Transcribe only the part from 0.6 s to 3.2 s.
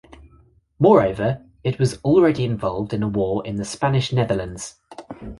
Moreover, it was already involved in a